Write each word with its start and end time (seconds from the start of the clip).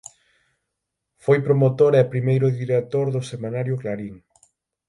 Foi 1.23 1.37
promotor 1.47 1.91
e 2.01 2.11
primeiro 2.13 2.47
director 2.61 3.05
do 3.15 3.21
semanario 3.31 3.79
"Clarín". 3.81 4.15